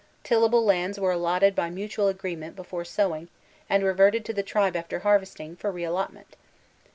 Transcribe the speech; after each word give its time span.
Tillable 0.23 0.65
lands 0.65 0.99
were 0.99 1.11
allotted 1.11 1.53
by 1.53 1.69
mutual 1.69 2.07
agree 2.07 2.35
ment 2.35 2.55
before 2.55 2.83
sowing, 2.83 3.27
and 3.69 3.83
reverted 3.83 4.25
to 4.25 4.33
the 4.33 4.41
tribe 4.41 4.75
after 4.75 4.97
har 5.01 5.19
vesting, 5.19 5.55
for 5.55 5.71
reallotment. 5.71 6.33